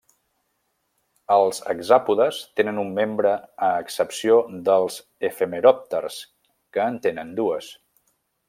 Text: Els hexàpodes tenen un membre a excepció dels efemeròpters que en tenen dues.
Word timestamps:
Els 1.35 1.59
hexàpodes 1.73 2.39
tenen 2.61 2.81
un 2.85 2.89
membre 3.01 3.35
a 3.69 3.71
excepció 3.83 4.41
dels 4.71 4.99
efemeròpters 5.33 6.21
que 6.79 6.89
en 6.95 7.03
tenen 7.09 7.35
dues. 7.43 7.73